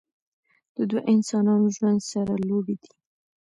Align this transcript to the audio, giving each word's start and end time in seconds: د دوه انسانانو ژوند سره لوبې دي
د 0.75 0.77
دوه 0.89 1.01
انسانانو 1.13 1.67
ژوند 1.75 1.99
سره 2.11 2.33
لوبې 2.47 2.75
دي 2.81 2.91